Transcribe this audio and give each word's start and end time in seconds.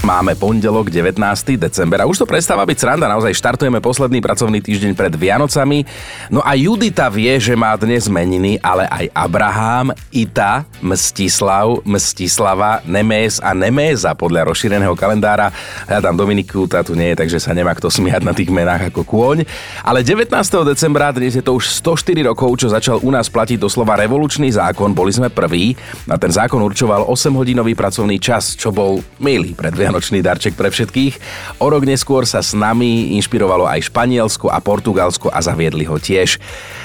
Máme 0.00 0.32
pondelok 0.32 0.88
19. 0.88 1.20
december 1.60 2.00
a 2.00 2.08
už 2.08 2.24
to 2.24 2.26
prestáva 2.26 2.64
byť 2.64 2.78
sranda, 2.80 3.04
naozaj 3.04 3.36
štartujeme 3.36 3.84
posledný 3.84 4.24
pracovný 4.24 4.64
týždeň 4.64 4.96
pred 4.96 5.12
Vianocami. 5.12 5.84
No 6.32 6.40
a 6.40 6.56
Judita 6.56 7.12
vie, 7.12 7.36
že 7.36 7.52
má 7.52 7.76
dnes 7.76 8.08
meniny, 8.08 8.56
ale 8.64 8.88
aj 8.88 9.12
Abraham, 9.12 9.92
Ita, 10.08 10.64
Mstislav, 10.80 11.84
Mstislava, 11.84 12.80
Nemés 12.88 13.44
a 13.44 13.52
Neméza 13.52 14.16
podľa 14.16 14.48
rozšíreného 14.48 14.96
kalendára. 14.96 15.52
Tam 15.84 16.16
Dominiku, 16.16 16.64
tá 16.64 16.80
tu 16.80 16.96
nie 16.96 17.12
je, 17.12 17.20
takže 17.20 17.36
sa 17.36 17.52
nemá 17.52 17.76
kto 17.76 17.92
smiať 17.92 18.24
na 18.24 18.32
tých 18.32 18.48
menách 18.48 18.88
ako 18.88 19.04
kôň. 19.04 19.44
Ale 19.84 20.00
19. 20.00 20.32
decembra, 20.64 21.12
dnes 21.12 21.36
je 21.36 21.44
to 21.44 21.52
už 21.60 21.76
104 21.84 22.24
rokov, 22.24 22.56
čo 22.56 22.72
začal 22.72 23.04
u 23.04 23.12
nás 23.12 23.28
platiť 23.28 23.60
doslova 23.60 24.00
revolučný 24.00 24.48
zákon, 24.48 24.96
boli 24.96 25.12
sme 25.12 25.28
prví 25.28 25.76
a 26.08 26.16
ten 26.16 26.32
zákon 26.32 26.64
určoval 26.64 27.04
8-hodinový 27.04 27.76
pracovný 27.76 28.16
čas, 28.16 28.56
čo 28.56 28.72
bol 28.72 29.04
milý 29.20 29.52
pred 29.52 29.76
vianočný 29.90 30.22
darček 30.22 30.54
pre 30.54 30.70
všetkých. 30.70 31.18
O 31.58 31.66
rok 31.66 31.82
neskôr 31.82 32.22
sa 32.22 32.38
s 32.38 32.54
nami 32.54 33.18
inšpirovalo 33.18 33.66
aj 33.66 33.90
Španielsko 33.90 34.46
a 34.46 34.62
Portugalsko 34.62 35.34
a 35.34 35.42
zaviedli 35.42 35.82
ho 35.82 35.98
tiež. 35.98 36.38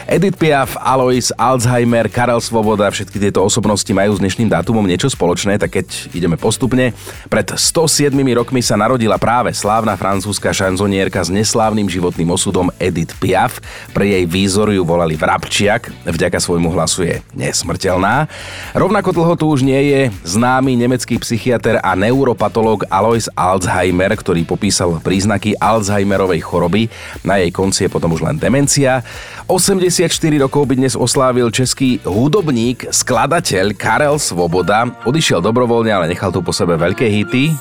Edith 0.09 0.37
Piaf, 0.37 0.77
Alois, 0.81 1.29
Alzheimer, 1.33 2.09
Karel 2.09 2.41
Svoboda, 2.41 2.89
všetky 2.89 3.17
tieto 3.17 3.41
osobnosti 3.41 3.89
majú 3.89 4.13
s 4.13 4.21
dnešným 4.21 4.49
dátumom 4.53 4.85
niečo 4.85 5.09
spoločné, 5.09 5.57
tak 5.57 5.81
keď 5.81 6.13
ideme 6.13 6.37
postupne. 6.37 6.93
Pred 7.29 7.57
107 7.57 8.13
rokmi 8.37 8.61
sa 8.61 8.77
narodila 8.77 9.17
práve 9.21 9.53
slávna 9.53 9.97
francúzska 9.97 10.53
šanzonierka 10.53 11.21
s 11.21 11.33
neslávnym 11.33 11.89
životným 11.89 12.29
osudom 12.33 12.69
Edith 12.77 13.17
Piaf. 13.17 13.61
Pre 13.97 14.05
jej 14.05 14.25
výzor 14.29 14.73
ju 14.73 14.85
volali 14.85 15.17
Vrabčiak, 15.17 15.89
vďaka 16.05 16.37
svojmu 16.37 16.69
hlasu 16.73 17.05
je 17.05 17.15
nesmrteľná. 17.33 18.29
Rovnako 18.77 19.09
dlho 19.09 19.33
tu 19.37 19.45
už 19.49 19.65
nie 19.65 19.89
je 19.89 20.01
známy 20.21 20.77
nemecký 20.77 21.17
psychiatr 21.17 21.81
a 21.81 21.97
neuropatológ 21.97 22.85
Alois 22.95 23.27
Alzheimer, 23.35 24.15
ktorý 24.15 24.47
popísal 24.47 25.03
príznaky 25.03 25.59
Alzheimerovej 25.59 26.39
choroby. 26.39 26.87
Na 27.27 27.35
jej 27.43 27.51
konci 27.51 27.83
je 27.83 27.91
potom 27.91 28.15
už 28.15 28.23
len 28.23 28.39
demencia. 28.39 29.03
84 29.51 30.07
rokov 30.39 30.63
by 30.71 30.79
dnes 30.79 30.95
oslávil 30.95 31.51
český 31.51 31.99
hudobník, 32.07 32.87
skladateľ 32.95 33.75
Karel 33.75 34.15
Svoboda. 34.15 34.87
Odišiel 35.03 35.43
dobrovoľne, 35.43 35.91
ale 35.91 36.07
nechal 36.07 36.31
tu 36.31 36.39
po 36.39 36.55
sebe 36.55 36.79
veľké 36.79 37.11
hity. 37.11 37.51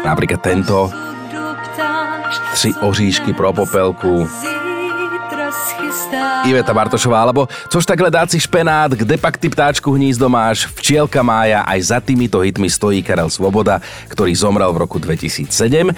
Napríklad 0.00 0.40
tento 0.40 0.88
Tři 2.52 2.74
oříšky 2.80 3.32
pro 3.32 3.52
popelku, 3.52 4.28
Iveta 6.44 6.74
Bartošová, 6.74 7.22
alebo 7.22 7.48
což 7.68 7.86
takhle 7.86 8.10
dáci 8.10 8.40
špenát, 8.40 8.90
kde 8.92 9.16
pak 9.16 9.38
ty 9.38 9.48
ptáčku 9.48 9.92
hnízdo 9.92 10.28
máš, 10.28 10.66
včielka 10.74 11.22
mája, 11.22 11.62
aj 11.62 11.80
za 11.82 11.98
týmito 12.00 12.40
hitmi 12.40 12.70
stojí 12.70 13.02
Karel 13.02 13.30
Svoboda, 13.30 13.78
ktorý 14.08 14.34
zomrel 14.34 14.72
v 14.72 14.80
roku 14.82 14.98
2007. 14.98 15.94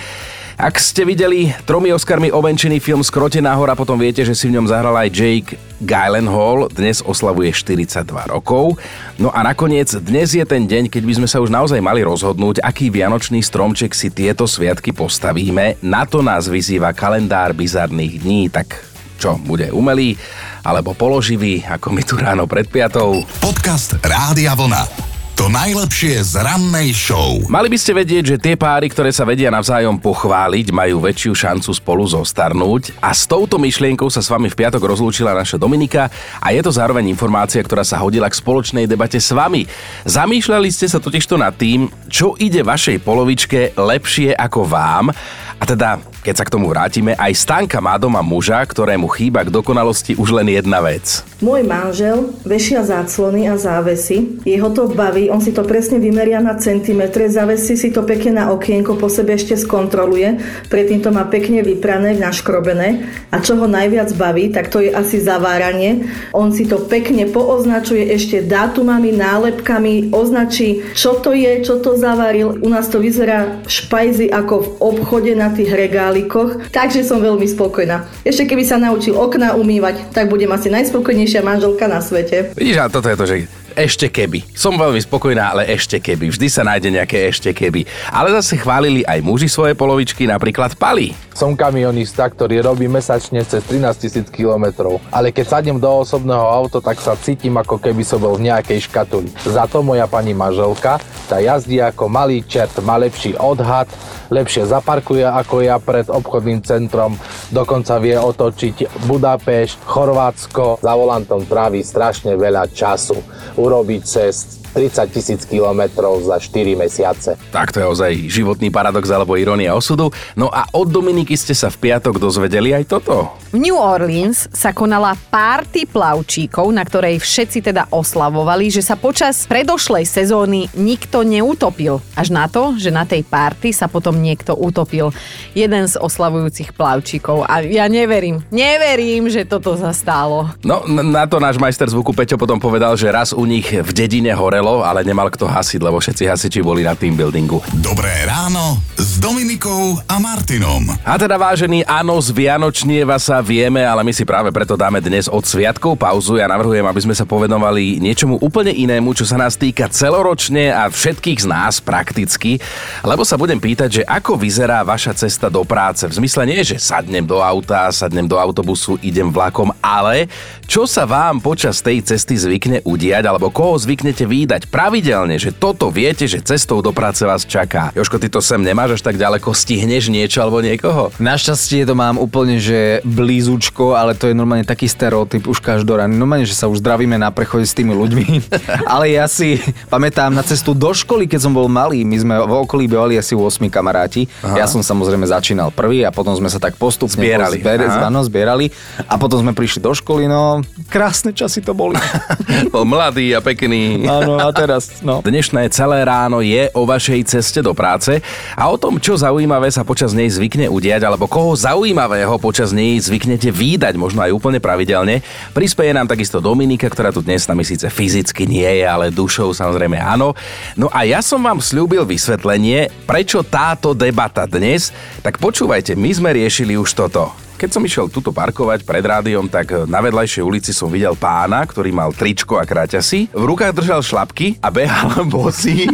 Ak 0.62 0.77
ste 0.77 1.08
videli 1.08 1.48
tromi 1.64 1.91
Oscarmi 1.91 2.28
ovenčený 2.28 2.77
film 2.77 3.00
Skrotená 3.00 3.56
hora, 3.56 3.72
potom 3.72 3.96
viete, 3.96 4.20
že 4.20 4.36
si 4.36 4.52
v 4.52 4.60
ňom 4.60 4.69
zahral 4.69 4.92
aj 4.94 5.08
Jake 5.08 5.56
Gyllenhaal, 5.80 6.69
dnes 6.70 7.00
oslavuje 7.00 7.50
42 7.50 8.04
rokov. 8.28 8.76
No 9.16 9.32
a 9.32 9.41
nakoniec, 9.42 9.91
dnes 9.97 10.36
je 10.36 10.44
ten 10.44 10.69
deň, 10.69 10.92
keď 10.92 11.02
by 11.08 11.14
sme 11.19 11.28
sa 11.28 11.41
už 11.41 11.48
naozaj 11.48 11.80
mali 11.80 12.04
rozhodnúť, 12.04 12.60
aký 12.60 12.92
vianočný 12.92 13.41
stromček 13.41 13.97
si 13.97 14.12
tieto 14.12 14.44
sviatky 14.44 14.92
postavíme. 14.92 15.80
Na 15.80 16.04
to 16.04 16.20
nás 16.20 16.47
vyzýva 16.47 16.92
kalendár 16.92 17.56
bizarných 17.56 18.20
dní, 18.20 18.52
tak 18.52 18.91
čo, 19.23 19.39
bude 19.39 19.70
umelý 19.70 20.19
alebo 20.67 20.98
položivý, 20.98 21.62
ako 21.62 21.95
my 21.95 22.03
tu 22.03 22.19
ráno 22.19 22.51
pred 22.51 22.67
piatou. 22.67 23.23
Podcast 23.39 23.95
Rádia 24.03 24.59
Vlna. 24.59 25.15
To 25.39 25.48
najlepšie 25.48 26.23
z 26.23 26.45
rannej 26.45 26.92
show. 26.92 27.41
Mali 27.48 27.73
by 27.73 27.78
ste 27.81 27.97
vedieť, 27.97 28.25
že 28.34 28.43
tie 28.43 28.55
páry, 28.55 28.87
ktoré 28.93 29.11
sa 29.11 29.25
vedia 29.25 29.48
navzájom 29.48 29.97
pochváliť, 29.97 30.71
majú 30.71 31.03
väčšiu 31.03 31.32
šancu 31.32 31.71
spolu 31.72 32.05
zostarnúť 32.05 32.94
a 33.00 33.11
s 33.16 33.25
touto 33.25 33.56
myšlienkou 33.56 34.06
sa 34.12 34.21
s 34.21 34.28
vami 34.28 34.53
v 34.53 34.59
piatok 34.59 34.84
rozlúčila 34.84 35.32
naša 35.32 35.56
Dominika 35.56 36.12
a 36.37 36.53
je 36.53 36.61
to 36.61 36.71
zároveň 36.71 37.09
informácia, 37.09 37.65
ktorá 37.65 37.82
sa 37.82 37.99
hodila 37.99 38.28
k 38.28 38.38
spoločnej 38.38 38.84
debate 38.84 39.19
s 39.19 39.32
vami. 39.32 39.65
Zamýšľali 40.05 40.69
ste 40.69 40.87
sa 40.87 41.00
totižto 41.00 41.41
nad 41.41 41.56
tým, 41.56 41.88
čo 42.12 42.37
ide 42.37 42.61
vašej 42.61 43.00
polovičke 43.00 43.75
lepšie 43.75 44.37
ako 44.37 44.69
vám 44.69 45.11
a 45.59 45.65
teda 45.65 46.12
keď 46.22 46.34
sa 46.38 46.47
k 46.47 46.55
tomu 46.55 46.71
vrátime, 46.71 47.19
aj 47.19 47.34
Stanka 47.34 47.83
má 47.83 47.99
doma 47.99 48.22
muža, 48.22 48.62
ktorému 48.62 49.10
chýba 49.10 49.43
k 49.43 49.50
dokonalosti 49.50 50.15
už 50.15 50.38
len 50.38 50.55
jedna 50.55 50.78
vec. 50.78 51.27
Môj 51.43 51.66
manžel 51.66 52.31
vešia 52.47 52.87
záclony 52.87 53.50
a 53.50 53.59
závesy. 53.59 54.38
Jeho 54.47 54.71
to 54.71 54.87
baví, 54.87 55.27
on 55.27 55.43
si 55.43 55.50
to 55.50 55.66
presne 55.66 55.99
vymeria 55.99 56.38
na 56.38 56.55
centimetre, 56.55 57.27
zavesí 57.27 57.75
si 57.75 57.91
to 57.91 58.06
pekne 58.06 58.38
na 58.38 58.55
okienko, 58.55 58.94
po 58.94 59.11
sebe 59.11 59.34
ešte 59.34 59.59
skontroluje, 59.59 60.38
predtým 60.71 61.03
to 61.03 61.11
má 61.11 61.27
pekne 61.27 61.66
vyprané, 61.66 62.15
naškrobené. 62.15 63.03
A 63.34 63.43
čo 63.43 63.59
ho 63.59 63.66
najviac 63.66 64.15
baví, 64.15 64.55
tak 64.55 64.71
to 64.71 64.78
je 64.78 64.94
asi 64.94 65.19
zaváranie. 65.19 66.06
On 66.31 66.55
si 66.55 66.71
to 66.71 66.87
pekne 66.87 67.27
pooznačuje 67.34 68.15
ešte 68.15 68.47
dátumami, 68.47 69.11
nálepkami, 69.11 70.15
označí, 70.15 70.87
čo 70.94 71.19
to 71.19 71.34
je, 71.34 71.66
čo 71.66 71.82
to 71.82 71.99
zavaril. 71.99 72.62
U 72.62 72.71
nás 72.71 72.87
to 72.87 73.03
vyzerá 73.03 73.59
špajzy 73.66 74.31
ako 74.31 74.55
v 74.62 74.69
obchode 74.78 75.34
na 75.34 75.50
tých 75.50 75.75
regáloch 75.75 76.12
králikoch, 76.12 76.69
takže 76.69 77.09
som 77.09 77.25
veľmi 77.25 77.49
spokojná. 77.49 78.05
Ešte 78.21 78.45
keby 78.45 78.69
sa 78.69 78.77
naučil 78.77 79.17
okná 79.17 79.56
umývať, 79.56 80.12
tak 80.12 80.28
budem 80.28 80.53
asi 80.53 80.69
najspokojnejšia 80.69 81.41
manželka 81.41 81.89
na 81.89 82.05
svete. 82.05 82.53
Vidíš, 82.53 82.77
a 82.84 82.93
toto 82.93 83.09
je 83.09 83.17
to, 83.17 83.25
že 83.25 83.37
ešte 83.75 84.09
keby. 84.12 84.44
Som 84.55 84.78
veľmi 84.78 85.00
spokojná, 85.03 85.53
ale 85.56 85.69
ešte 85.72 85.99
keby. 85.99 86.33
Vždy 86.33 86.47
sa 86.49 86.62
nájde 86.62 86.93
nejaké 86.93 87.28
ešte 87.28 87.50
keby. 87.50 87.84
Ale 88.12 88.33
zase 88.37 88.60
chválili 88.60 89.03
aj 89.03 89.25
muži 89.25 89.49
svoje 89.49 89.72
polovičky, 89.75 90.28
napríklad 90.28 90.77
Pali. 90.77 91.16
Som 91.33 91.56
kamionista, 91.56 92.28
ktorý 92.28 92.61
robí 92.61 92.87
mesačne 92.87 93.41
cez 93.43 93.65
13 93.65 93.97
tisíc 93.97 94.27
kilometrov. 94.28 95.00
Ale 95.09 95.32
keď 95.32 95.59
sadnem 95.59 95.81
do 95.81 95.88
osobného 95.88 96.44
auta, 96.44 96.84
tak 96.84 97.00
sa 97.00 97.16
cítim 97.16 97.56
ako 97.56 97.81
keby 97.81 98.05
som 98.05 98.21
bol 98.21 98.37
v 98.37 98.53
nejakej 98.53 98.87
škatuli. 98.88 99.32
Za 99.43 99.65
to 99.65 99.81
moja 99.81 100.05
pani 100.05 100.37
manželka, 100.37 101.00
tá 101.27 101.41
jazdí 101.41 101.81
ako 101.81 102.12
malý 102.12 102.44
čert, 102.44 102.77
má 102.84 103.00
lepší 103.00 103.32
odhad, 103.41 103.88
lepšie 104.28 104.69
zaparkuje 104.69 105.25
ako 105.25 105.65
ja 105.65 105.81
pred 105.81 106.09
obchodným 106.09 106.61
centrom, 106.61 107.16
dokonca 107.49 107.97
vie 108.00 108.16
otočiť 108.16 109.05
Budapešť, 109.09 109.77
Chorvátsko. 109.84 110.81
Za 110.84 110.93
volantom 110.97 111.44
trávi 111.49 111.81
strašne 111.81 112.37
veľa 112.37 112.69
času 112.72 113.16
urobić 113.62 114.12
test. 114.12 114.62
30 114.72 115.12
tisíc 115.12 115.41
kilometrov 115.44 116.25
za 116.25 116.41
4 116.41 116.75
mesiace. 116.75 117.37
Tak 117.53 117.77
to 117.77 117.84
je 117.84 117.87
ozaj 117.87 118.12
životný 118.33 118.72
paradox 118.72 119.12
alebo 119.12 119.37
irónia 119.37 119.77
osudu. 119.77 120.09
No 120.34 120.49
a 120.49 120.66
od 120.72 120.88
Dominiky 120.88 121.37
ste 121.37 121.53
sa 121.53 121.69
v 121.69 121.88
piatok 121.88 122.16
dozvedeli 122.16 122.72
aj 122.72 122.84
toto. 122.88 123.37
V 123.53 123.61
New 123.61 123.77
Orleans 123.77 124.49
sa 124.49 124.72
konala 124.72 125.12
párty 125.28 125.84
plavčíkov, 125.84 126.72
na 126.72 126.81
ktorej 126.88 127.21
všetci 127.21 127.69
teda 127.69 127.93
oslavovali, 127.93 128.72
že 128.72 128.81
sa 128.81 128.97
počas 128.97 129.44
predošlej 129.44 130.09
sezóny 130.09 130.72
nikto 130.72 131.21
neutopil. 131.21 132.00
Až 132.16 132.32
na 132.32 132.49
to, 132.49 132.81
že 132.81 132.88
na 132.88 133.05
tej 133.05 133.28
párty 133.28 133.77
sa 133.77 133.93
potom 133.93 134.16
niekto 134.16 134.56
utopil. 134.56 135.12
Jeden 135.53 135.84
z 135.84 136.00
oslavujúcich 136.00 136.72
plavčíkov. 136.72 137.44
A 137.44 137.61
ja 137.61 137.84
neverím, 137.93 138.41
neverím, 138.49 139.28
že 139.28 139.44
toto 139.44 139.77
zastálo. 139.77 140.49
No, 140.65 140.88
na 140.88 141.28
to 141.28 141.37
náš 141.37 141.61
majster 141.61 141.93
zvuku 141.93 142.16
Peťo 142.16 142.41
potom 142.41 142.56
povedal, 142.56 142.97
že 142.97 143.12
raz 143.12 143.37
u 143.37 143.44
nich 143.44 143.69
v 143.69 143.91
dedine 143.93 144.32
horelo, 144.62 144.87
ale 144.87 145.03
nemal 145.03 145.27
kto 145.27 145.50
hasiť, 145.50 145.83
lebo 145.83 145.99
všetci 145.99 146.31
hasiči 146.31 146.62
boli 146.62 146.87
na 146.87 146.95
tým 146.95 147.19
buildingu. 147.19 147.59
Dobré 147.83 148.15
ráno 148.31 148.78
s 148.95 149.19
Dominikou 149.19 149.99
a 150.06 150.23
Martinom. 150.23 150.87
A 151.03 151.19
teda 151.19 151.34
vážený, 151.34 151.83
áno, 151.83 152.15
z 152.23 152.31
Vianočnieva 152.31 153.19
sa 153.19 153.43
vieme, 153.43 153.83
ale 153.83 154.06
my 154.06 154.15
si 154.15 154.23
práve 154.23 154.55
preto 154.55 154.78
dáme 154.78 155.03
dnes 155.03 155.27
od 155.27 155.43
sviatkov 155.43 155.99
pauzu. 155.99 156.39
Ja 156.39 156.47
navrhujem, 156.47 156.87
aby 156.87 157.00
sme 157.03 157.15
sa 157.19 157.27
povedovali 157.27 157.99
niečomu 157.99 158.38
úplne 158.38 158.70
inému, 158.70 159.11
čo 159.19 159.26
sa 159.26 159.35
nás 159.35 159.59
týka 159.59 159.91
celoročne 159.91 160.70
a 160.70 160.87
všetkých 160.87 161.43
z 161.43 161.47
nás 161.50 161.82
prakticky, 161.82 162.62
lebo 163.03 163.26
sa 163.26 163.35
budem 163.35 163.58
pýtať, 163.58 163.91
že 163.91 164.03
ako 164.06 164.38
vyzerá 164.38 164.87
vaša 164.87 165.26
cesta 165.26 165.50
do 165.50 165.67
práce. 165.67 166.06
V 166.06 166.23
zmysle 166.23 166.47
nie, 166.47 166.62
že 166.62 166.79
sadnem 166.79 167.26
do 167.26 167.43
auta, 167.43 167.91
sadnem 167.91 168.31
do 168.31 168.38
autobusu, 168.38 168.94
idem 169.03 169.26
vlakom, 169.26 169.75
ale 169.82 170.31
čo 170.70 170.87
sa 170.87 171.03
vám 171.03 171.43
počas 171.43 171.82
tej 171.82 171.99
cesty 172.06 172.38
zvykne 172.38 172.79
udiať, 172.87 173.26
alebo 173.26 173.50
koho 173.50 173.75
zvyknete 173.75 174.23
výdať 174.23 174.51
výdať 174.52 174.69
pravidelne, 174.69 175.40
že 175.40 175.49
toto 175.49 175.88
viete, 175.88 176.28
že 176.28 176.44
cestou 176.44 176.84
do 176.84 176.93
práce 176.93 177.25
vás 177.25 177.49
čaká. 177.49 177.88
Joško, 177.96 178.20
ty 178.20 178.28
to 178.28 178.44
sem 178.44 178.60
nemáš 178.60 179.00
až 179.00 179.08
tak 179.08 179.16
ďaleko, 179.16 179.49
stihneš 179.49 180.12
niečo 180.12 180.44
alebo 180.44 180.60
niekoho? 180.60 181.08
Našťastie 181.16 181.88
to 181.88 181.96
mám 181.96 182.20
úplne, 182.20 182.60
že 182.60 183.00
blízučko, 183.00 183.96
ale 183.96 184.12
to 184.12 184.28
je 184.28 184.37
normálne 184.37 184.69
taký 184.69 184.93
stereotyp 184.93 185.49
už 185.49 185.64
každorán. 185.64 186.12
Normálne, 186.12 186.44
že 186.44 186.52
sa 186.52 186.69
už 186.69 186.84
zdravíme 186.84 187.16
na 187.16 187.32
prechode 187.32 187.64
s 187.64 187.72
tými 187.72 187.96
ľuďmi. 187.96 188.52
ale 188.93 189.16
ja 189.16 189.25
si 189.25 189.56
pamätám 189.88 190.28
na 190.28 190.44
cestu 190.44 190.76
do 190.76 190.93
školy, 190.93 191.25
keď 191.25 191.48
som 191.48 191.56
bol 191.56 191.72
malý, 191.72 192.05
my 192.05 192.16
sme 192.20 192.34
v 192.44 192.52
okolí 192.52 192.84
bývali 192.84 193.16
asi 193.16 193.32
8 193.32 193.56
kamaráti. 193.72 194.28
Aha. 194.44 194.60
Ja 194.60 194.66
som 194.69 194.84
samozrejme 194.84 195.25
začínal 195.25 195.72
prvý 195.72 196.05
a 196.05 196.12
potom 196.12 196.37
sme 196.37 196.52
sa 196.52 196.60
tak 196.60 196.76
postupne 196.76 197.25
Zbierali. 197.25 197.56
Zbier, 197.56 197.88
áno, 197.88 198.20
zbierali 198.20 198.69
a 199.08 199.16
potom 199.16 199.40
sme 199.40 199.56
prišli 199.56 199.81
do 199.81 199.96
školy, 199.96 200.28
no 200.28 200.60
krásne 200.93 201.32
časy 201.32 201.64
to 201.64 201.72
boli. 201.72 201.96
Bol 202.75 202.84
mladý 202.84 203.32
a 203.32 203.40
pekný. 203.40 204.05
Áno, 204.05 204.42
a 204.43 204.50
teraz, 204.50 204.99
no. 205.06 205.23
Dnešné 205.23 205.71
celé 205.71 206.03
ráno 206.03 206.43
je 206.43 206.67
o 206.75 206.83
vašej 206.83 207.31
ceste 207.31 207.62
do 207.62 207.71
práce 207.71 208.19
a 208.59 208.67
o 208.67 208.75
tom, 208.75 208.99
čo 208.99 209.15
zaujímavé 209.15 209.71
sa 209.71 209.87
počas 209.87 210.11
nej 210.11 210.27
zvykne 210.27 210.67
udiať, 210.67 211.06
alebo 211.06 211.31
koho 211.31 211.55
zaujímavého 211.55 212.35
počas 212.43 212.75
nej 212.75 212.99
zvyknete 212.99 213.55
výdať, 213.55 213.94
možno 213.94 214.27
aj 214.27 214.35
úplne 214.35 214.59
pravidelne. 214.59 215.23
Prispieje 215.55 215.94
nám 215.94 216.11
takisto 216.11 216.43
Dominika, 216.43 216.91
ktorá 216.91 217.15
tu 217.15 217.23
dnes 217.23 217.47
s 217.47 217.50
nami 217.50 217.62
síce 217.62 217.87
fyzicky 217.87 218.50
nie 218.50 218.83
je, 218.83 218.87
ale 218.87 219.15
dušou 219.15 219.55
samozrejme 219.55 220.03
áno. 220.03 220.35
No 220.75 220.91
a 220.91 221.06
ja 221.06 221.23
som 221.23 221.39
vám 221.39 221.62
slúbil 221.62 222.03
vysvetlenie, 222.03 222.91
prečo 223.06 223.47
táto 223.47 223.94
debata 223.94 224.50
dnes, 224.50 224.91
tak 225.23 225.39
počúvajte, 225.39 225.94
my 225.94 226.11
sme 226.11 226.31
riešili 226.35 226.75
už 226.75 226.91
toto. 226.99 227.31
Keď 227.62 227.70
som 227.79 227.87
išiel 227.87 228.11
tuto 228.11 228.35
parkovať 228.35 228.82
pred 228.82 229.06
rádiom, 229.06 229.47
tak 229.47 229.87
na 229.87 230.03
vedľajšej 230.03 230.43
ulici 230.43 230.75
som 230.75 230.91
videl 230.91 231.14
pána, 231.14 231.62
ktorý 231.62 231.94
mal 231.94 232.11
tričko 232.11 232.59
a 232.59 232.67
kráťasy. 232.67 233.31
V 233.31 233.44
rukách 233.47 233.70
držal 233.70 234.03
šlapky 234.03 234.59
a 234.59 234.67
behal 234.75 235.23
bosý. 235.31 235.87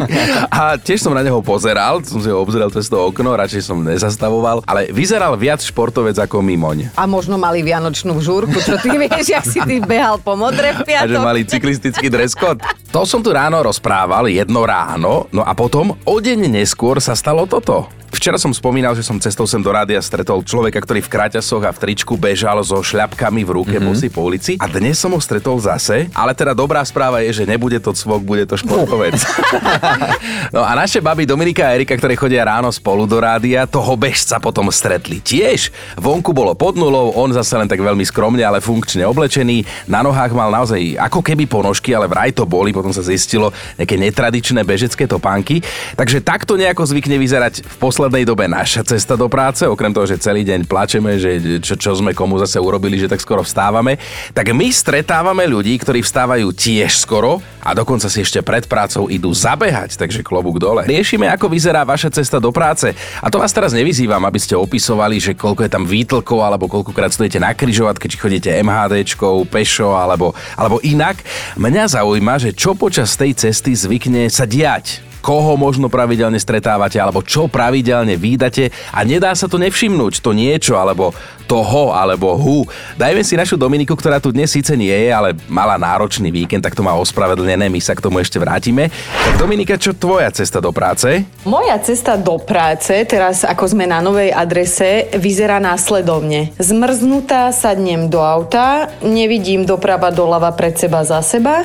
A 0.48 0.80
tiež 0.80 1.04
som 1.04 1.12
na 1.12 1.20
neho 1.20 1.44
pozeral, 1.44 2.00
som 2.08 2.24
si 2.24 2.32
ho 2.32 2.40
obzeral 2.40 2.72
cez 2.72 2.88
to 2.88 2.96
okno, 2.96 3.36
radšej 3.36 3.68
som 3.68 3.84
nezastavoval, 3.84 4.64
ale 4.64 4.88
vyzeral 4.96 5.36
viac 5.36 5.60
športovec 5.60 6.16
ako 6.16 6.40
mimoň. 6.40 6.88
A 6.96 7.04
možno 7.04 7.36
mali 7.36 7.60
vianočnú 7.60 8.16
žúrku, 8.16 8.64
čo 8.64 8.80
ty 8.80 8.96
vieš, 9.04 9.28
jak 9.28 9.44
si 9.44 9.60
ty 9.60 9.76
behal 9.84 10.16
po 10.16 10.40
modre 10.40 10.72
v 10.72 10.88
A 10.96 11.04
že 11.04 11.12
piatok. 11.12 11.20
mali 11.20 11.44
cyklistický 11.44 12.08
dress 12.08 12.32
code. 12.32 12.64
To 12.96 13.04
som 13.04 13.20
tu 13.20 13.28
ráno 13.28 13.60
rozprával, 13.60 14.24
jedno 14.32 14.64
ráno, 14.64 15.28
no 15.36 15.44
a 15.44 15.52
potom 15.52 15.92
o 16.08 16.16
deň 16.16 16.48
neskôr 16.48 16.96
sa 17.04 17.12
stalo 17.12 17.44
toto. 17.44 17.92
Včera 18.08 18.40
som 18.40 18.56
spomínal, 18.56 18.96
že 18.96 19.04
som 19.04 19.20
cestou 19.20 19.44
sem 19.44 19.60
do 19.60 19.68
rádia 19.68 20.00
stretol 20.00 20.40
človeka, 20.40 20.80
ktorý 20.80 21.04
v 21.04 21.12
kraťasoch 21.58 21.66
a 21.66 21.74
v 21.74 21.78
tričku 21.82 22.14
bežal 22.16 22.62
so 22.62 22.78
šľapkami 22.80 23.42
v 23.42 23.50
ruke 23.50 23.76
mm-hmm. 23.76 23.88
bosy 23.90 24.08
po 24.08 24.22
ulici. 24.26 24.52
A 24.62 24.70
dnes 24.70 24.98
som 24.98 25.10
ho 25.10 25.20
stretol 25.20 25.58
zase, 25.58 26.06
ale 26.14 26.32
teda 26.34 26.54
dobrá 26.54 26.82
správa 26.86 27.20
je, 27.26 27.42
že 27.42 27.44
nebude 27.44 27.78
to 27.82 27.90
cvok, 27.90 28.22
bude 28.22 28.44
to 28.46 28.54
športovec. 28.54 29.18
no 30.54 30.62
a 30.62 30.72
naše 30.78 31.02
baby 31.02 31.26
Dominika 31.26 31.66
a 31.66 31.74
Erika, 31.74 31.98
ktoré 31.98 32.14
chodia 32.14 32.46
ráno 32.46 32.70
spolu 32.70 33.04
do 33.04 33.18
rádia, 33.18 33.66
toho 33.66 33.98
bežca 33.98 34.38
potom 34.38 34.70
stretli 34.70 35.18
tiež. 35.18 35.74
Vonku 35.98 36.30
bolo 36.30 36.54
pod 36.54 36.78
nulou, 36.78 37.14
on 37.18 37.34
zase 37.34 37.58
len 37.58 37.66
tak 37.66 37.82
veľmi 37.82 38.06
skromne, 38.06 38.42
ale 38.42 38.62
funkčne 38.62 39.02
oblečený. 39.08 39.90
Na 39.90 40.04
nohách 40.06 40.32
mal 40.32 40.54
naozaj 40.54 40.98
ako 40.98 41.20
keby 41.24 41.50
ponožky, 41.50 41.92
ale 41.92 42.06
vraj 42.06 42.30
to 42.30 42.46
boli, 42.46 42.70
potom 42.70 42.94
sa 42.94 43.02
zistilo 43.02 43.50
nejaké 43.74 43.98
netradičné 43.98 44.62
bežecké 44.62 45.10
topánky. 45.10 45.60
Takže 45.98 46.22
takto 46.22 46.54
nejako 46.54 46.86
zvykne 46.86 47.18
vyzerať 47.18 47.64
v 47.64 47.76
poslednej 47.80 48.22
dobe 48.22 48.46
naša 48.46 48.84
cesta 48.86 49.18
do 49.18 49.26
práce, 49.26 49.64
okrem 49.66 49.90
toho, 49.90 50.06
že 50.06 50.20
celý 50.20 50.44
deň 50.44 50.68
plačeme, 50.68 51.16
že 51.16 51.40
čo, 51.56 51.80
čo 51.80 51.96
sme 51.96 52.12
komu 52.12 52.36
zase 52.36 52.60
urobili, 52.60 53.00
že 53.00 53.08
tak 53.08 53.24
skoro 53.24 53.40
vstávame, 53.40 53.96
tak 54.36 54.52
my 54.52 54.68
stretávame 54.68 55.48
ľudí, 55.48 55.80
ktorí 55.80 56.04
vstávajú 56.04 56.52
tiež 56.52 57.00
skoro 57.00 57.40
a 57.64 57.72
dokonca 57.72 58.12
si 58.12 58.20
ešte 58.20 58.44
pred 58.44 58.68
prácou 58.68 59.08
idú 59.08 59.32
zabehať, 59.32 59.96
takže 59.96 60.20
klobúk 60.20 60.60
dole. 60.60 60.84
Riešime, 60.84 61.26
ako 61.32 61.48
vyzerá 61.48 61.88
vaša 61.88 62.12
cesta 62.12 62.36
do 62.36 62.52
práce. 62.52 62.92
A 63.24 63.32
to 63.32 63.40
vás 63.40 63.52
teraz 63.56 63.72
nevyzývam, 63.72 64.20
aby 64.28 64.36
ste 64.36 64.52
opisovali, 64.52 65.16
že 65.16 65.32
koľko 65.32 65.64
je 65.64 65.72
tam 65.72 65.84
výtlkov, 65.88 66.38
alebo 66.44 66.68
koľkokrát 66.68 67.10
stojíte 67.12 67.40
na 67.40 67.56
kryžovatke, 67.56 68.06
či 68.06 68.20
chodíte 68.20 68.52
MHDčkou, 68.52 69.48
pešo, 69.48 69.96
alebo, 69.96 70.36
alebo 70.54 70.78
inak. 70.84 71.24
Mňa 71.56 71.96
zaujíma, 71.98 72.36
že 72.36 72.50
čo 72.52 72.76
počas 72.76 73.16
tej 73.16 73.32
cesty 73.32 73.72
zvykne 73.72 74.28
sa 74.28 74.44
diať 74.44 75.07
koho 75.20 75.58
možno 75.58 75.90
pravidelne 75.90 76.38
stretávate, 76.38 76.96
alebo 76.98 77.24
čo 77.24 77.50
pravidelne 77.50 78.14
výdate 78.16 78.70
a 78.94 79.02
nedá 79.02 79.34
sa 79.34 79.50
to 79.50 79.60
nevšimnúť, 79.60 80.22
to 80.22 80.30
niečo, 80.32 80.78
alebo 80.78 81.12
toho, 81.48 81.96
alebo 81.96 82.36
hu. 82.36 82.68
Dajme 83.00 83.24
si 83.24 83.32
našu 83.32 83.56
Dominiku, 83.56 83.96
ktorá 83.96 84.20
tu 84.20 84.28
dnes 84.28 84.52
síce 84.52 84.76
nie 84.76 84.92
je, 84.92 85.08
ale 85.08 85.32
mala 85.48 85.80
náročný 85.80 86.28
víkend, 86.28 86.60
tak 86.60 86.76
to 86.76 86.84
má 86.84 86.92
ospravedlnené, 87.00 87.72
my 87.72 87.80
sa 87.80 87.96
k 87.96 88.04
tomu 88.04 88.20
ešte 88.20 88.36
vrátime. 88.36 88.92
Tak 88.92 89.40
Dominika, 89.40 89.80
čo 89.80 89.96
tvoja 89.96 90.28
cesta 90.28 90.60
do 90.60 90.76
práce? 90.76 91.24
Moja 91.48 91.80
cesta 91.80 92.20
do 92.20 92.36
práce, 92.36 92.92
teraz 93.08 93.48
ako 93.48 93.64
sme 93.64 93.88
na 93.88 94.04
novej 94.04 94.28
adrese, 94.28 95.08
vyzerá 95.16 95.56
následovne. 95.56 96.52
Zmrznutá 96.60 97.48
sadnem 97.56 98.12
do 98.12 98.20
auta, 98.20 98.92
nevidím 99.00 99.64
doprava 99.64 100.12
doľava 100.12 100.52
pred 100.52 100.76
seba 100.76 101.00
za 101.08 101.24
seba. 101.24 101.64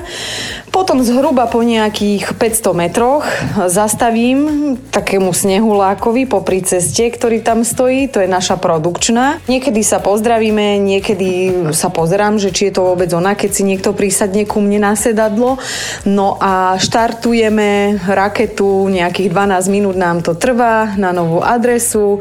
Potom 0.74 1.06
zhruba 1.06 1.46
po 1.46 1.62
nejakých 1.62 2.34
500 2.34 2.74
metroch 2.74 3.22
zastavím 3.70 4.74
takému 4.90 5.30
snehulákovi 5.30 6.26
popri 6.26 6.66
ceste, 6.66 7.14
ktorý 7.14 7.46
tam 7.46 7.62
stojí, 7.62 8.10
to 8.10 8.18
je 8.18 8.26
naša 8.26 8.58
produkčná. 8.58 9.38
Niekedy 9.46 9.86
sa 9.86 10.02
pozdravíme, 10.02 10.82
niekedy 10.82 11.30
sa 11.78 11.94
pozerám, 11.94 12.42
že 12.42 12.50
či 12.50 12.74
je 12.74 12.82
to 12.82 12.90
vôbec 12.90 13.14
ona, 13.14 13.38
keď 13.38 13.50
si 13.54 13.62
niekto 13.62 13.94
prísadne 13.94 14.50
ku 14.50 14.66
mne 14.66 14.82
na 14.82 14.94
sedadlo. 14.98 15.62
No 16.10 16.42
a 16.42 16.74
štartujeme 16.82 18.02
raketu, 18.10 18.90
nejakých 18.90 19.30
12 19.30 19.70
minút 19.70 19.94
nám 19.94 20.26
to 20.26 20.34
trvá 20.34 20.98
na 20.98 21.14
novú 21.14 21.38
adresu. 21.46 22.18
E, 22.18 22.20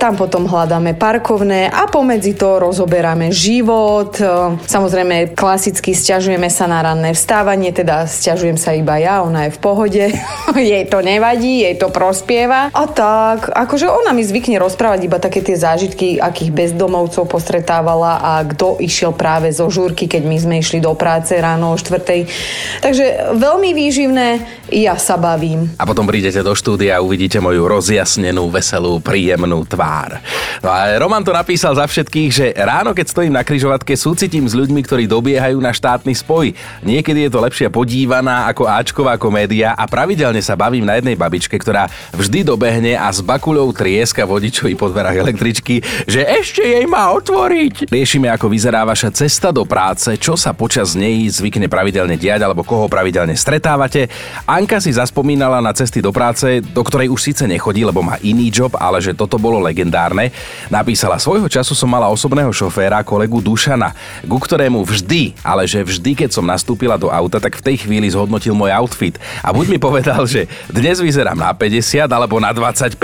Tam 0.00 0.16
potom 0.16 0.48
hľadáme 0.48 0.96
parkovné 0.96 1.68
a 1.68 1.84
pomedzi 1.84 2.32
to 2.32 2.64
rozoberáme 2.64 3.28
život. 3.28 4.16
E, 4.16 4.56
Samozrejme, 4.64 5.36
klasicky 5.36 5.92
stiažujeme 5.92 6.48
sa 6.48 6.64
na 6.64 6.80
ranné 6.80 7.12
vstávanie, 7.12 7.57
teda 7.74 8.06
stiažujem 8.06 8.54
sa 8.54 8.78
iba 8.78 8.94
ja, 9.02 9.26
ona 9.26 9.50
je 9.50 9.54
v 9.54 9.60
pohode. 9.60 10.04
jej 10.54 10.84
to 10.86 11.02
nevadí, 11.02 11.66
jej 11.66 11.74
to 11.74 11.90
prospieva. 11.90 12.70
A 12.70 12.84
tak, 12.86 13.50
akože 13.50 13.90
ona 13.90 14.14
mi 14.14 14.22
zvykne 14.22 14.62
rozprávať 14.62 15.00
iba 15.10 15.18
také 15.18 15.42
tie 15.42 15.58
zážitky, 15.58 16.22
akých 16.22 16.54
bezdomovcov 16.54 17.26
postretávala 17.26 18.22
a 18.22 18.32
kto 18.46 18.78
išiel 18.78 19.10
práve 19.10 19.50
zo 19.50 19.66
žúrky, 19.66 20.06
keď 20.06 20.22
my 20.22 20.36
sme 20.38 20.54
išli 20.62 20.78
do 20.78 20.94
práce 20.94 21.34
ráno 21.34 21.74
o 21.74 21.76
štvrtej. 21.76 22.30
Takže 22.78 23.34
veľmi 23.34 23.74
výživné, 23.74 24.28
ja 24.70 24.94
sa 25.00 25.18
bavím. 25.18 25.72
A 25.80 25.88
potom 25.88 26.04
prídete 26.04 26.44
do 26.44 26.52
štúdia 26.52 27.00
a 27.00 27.04
uvidíte 27.04 27.40
moju 27.40 27.64
rozjasnenú, 27.64 28.52
veselú, 28.52 29.00
príjemnú 29.00 29.64
tvár. 29.64 30.20
No 30.60 30.68
a 30.68 31.00
Roman 31.00 31.24
to 31.24 31.32
napísal 31.32 31.72
za 31.74 31.88
všetkých, 31.88 32.30
že 32.30 32.46
ráno, 32.52 32.92
keď 32.92 33.06
stojím 33.08 33.34
na 33.34 33.42
kryžovatke, 33.42 33.96
súcitím 33.96 34.44
s 34.44 34.54
ľuďmi, 34.54 34.80
ktorí 34.84 35.04
dobiehajú 35.08 35.56
na 35.56 35.72
štátny 35.72 36.12
spoj. 36.12 36.52
Niekedy 36.84 37.26
je 37.26 37.30
to 37.32 37.40
lepšia 37.48 37.72
podívaná 37.72 38.44
ako 38.52 38.68
Ačková 38.68 39.16
komédia 39.16 39.72
a 39.72 39.88
pravidelne 39.88 40.44
sa 40.44 40.52
bavím 40.52 40.84
na 40.84 41.00
jednej 41.00 41.16
babičke, 41.16 41.56
ktorá 41.56 41.88
vždy 42.12 42.44
dobehne 42.44 42.92
a 42.92 43.08
s 43.08 43.24
bakuľou 43.24 43.72
trieska 43.72 44.28
vodičovi 44.28 44.76
po 44.76 44.92
dverách 44.92 45.16
električky, 45.16 45.80
že 46.04 46.28
ešte 46.28 46.60
jej 46.60 46.84
má 46.84 47.08
otvoriť. 47.16 47.88
Riešime, 47.88 48.28
ako 48.28 48.52
vyzerá 48.52 48.84
vaša 48.84 49.16
cesta 49.16 49.48
do 49.48 49.64
práce, 49.64 50.12
čo 50.20 50.36
sa 50.36 50.52
počas 50.52 50.92
nej 50.92 51.24
zvykne 51.24 51.72
pravidelne 51.72 52.20
diať 52.20 52.44
alebo 52.44 52.68
koho 52.68 52.84
pravidelne 52.84 53.32
stretávate. 53.32 54.12
Anka 54.44 54.76
si 54.84 54.92
zaspomínala 54.92 55.64
na 55.64 55.72
cesty 55.72 56.04
do 56.04 56.12
práce, 56.12 56.60
do 56.60 56.84
ktorej 56.84 57.08
už 57.08 57.32
síce 57.32 57.48
nechodí, 57.48 57.80
lebo 57.80 58.04
má 58.04 58.20
iný 58.20 58.52
job, 58.52 58.76
ale 58.76 59.00
že 59.00 59.16
toto 59.16 59.40
bolo 59.40 59.56
legendárne. 59.56 60.36
Napísala, 60.68 61.16
svojho 61.16 61.48
času 61.48 61.72
som 61.72 61.88
mala 61.88 62.12
osobného 62.12 62.52
šoféra, 62.52 63.00
kolegu 63.00 63.40
Dušana, 63.40 63.96
ku 64.28 64.36
ktorému 64.36 64.84
vždy, 64.84 65.40
ale 65.40 65.64
že 65.64 65.80
vždy, 65.80 66.12
keď 66.12 66.36
som 66.36 66.44
nastúpila 66.44 67.00
do 67.00 67.08
auta, 67.08 67.37
tak 67.40 67.58
v 67.58 67.64
tej 67.64 67.76
chvíli 67.86 68.10
zhodnotil 68.10 68.54
môj 68.54 68.74
outfit. 68.74 69.18
A 69.42 69.54
buď 69.54 69.66
mi 69.74 69.78
povedal, 69.78 70.26
že 70.26 70.50
dnes 70.70 70.98
vyzerám 70.98 71.38
na 71.38 71.50
50 71.54 72.06
alebo 72.06 72.38
na 72.38 72.50
25. 72.50 72.98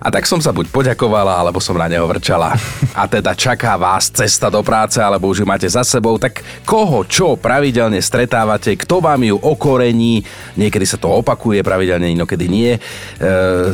A 0.00 0.06
tak 0.10 0.24
som 0.24 0.38
sa 0.40 0.54
buď 0.54 0.70
poďakovala, 0.70 1.38
alebo 1.38 1.58
som 1.62 1.76
na 1.76 1.90
neho 1.90 2.06
vrčala. 2.06 2.54
A 2.96 3.04
teda 3.04 3.36
čaká 3.36 3.76
vás 3.76 4.08
cesta 4.08 4.48
do 4.48 4.64
práce, 4.64 4.96
alebo 5.02 5.28
už 5.28 5.42
ju 5.42 5.46
máte 5.46 5.68
za 5.68 5.84
sebou, 5.84 6.16
tak 6.16 6.40
koho, 6.64 7.04
čo 7.04 7.36
pravidelne 7.36 8.00
stretávate, 8.00 8.72
kto 8.78 9.04
vám 9.04 9.20
ju 9.26 9.36
okorení, 9.36 10.24
niekedy 10.56 10.86
sa 10.88 10.96
to 10.96 11.10
opakuje 11.10 11.60
pravidelne, 11.60 12.08
inokedy 12.14 12.46
nie. 12.48 12.72
E, 12.74 12.80